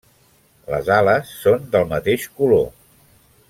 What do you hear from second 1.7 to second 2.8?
del mateix color.